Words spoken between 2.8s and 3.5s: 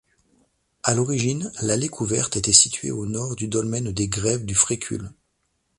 au nord du